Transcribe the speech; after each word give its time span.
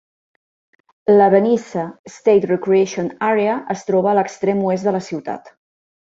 La 1.17 1.25
Benicia 1.33 1.83
State 2.13 2.49
Recreation 2.53 3.11
Area 3.29 3.53
es 3.77 3.83
troba 3.91 4.09
a 4.13 4.19
l'extrem 4.21 4.63
oest 4.71 4.89
de 4.89 4.95
la 5.01 5.07
ciutat. 5.11 5.53